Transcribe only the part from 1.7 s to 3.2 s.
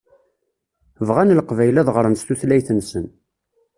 ad ɣṛen s tutlayt-nsen.